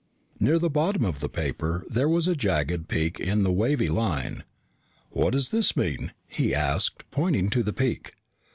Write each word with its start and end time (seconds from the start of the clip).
Near 0.39 0.57
the 0.57 0.67
bottom 0.71 1.05
of 1.05 1.19
the 1.19 1.29
paper, 1.29 1.85
there 1.87 2.09
was 2.09 2.27
a 2.27 2.35
jagged 2.35 2.87
peak 2.87 3.19
in 3.19 3.43
the 3.43 3.51
wavy 3.51 3.87
line. 3.87 4.43
"What 5.11 5.33
does 5.33 5.51
this 5.51 5.77
mean?" 5.77 6.13
he 6.25 6.55
asked, 6.55 7.03
pointing 7.11 7.51
to 7.51 7.61
the 7.61 7.71
peak. 7.71 8.13